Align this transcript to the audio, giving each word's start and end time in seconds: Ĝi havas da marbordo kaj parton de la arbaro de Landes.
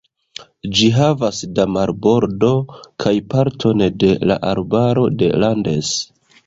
Ĝi 0.77 0.87
havas 0.95 1.41
da 1.59 1.65
marbordo 1.75 2.51
kaj 3.05 3.15
parton 3.35 3.85
de 4.05 4.13
la 4.33 4.43
arbaro 4.55 5.07
de 5.23 5.35
Landes. 5.45 5.99